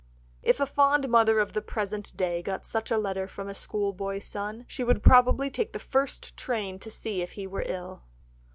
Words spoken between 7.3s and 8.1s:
he were ill!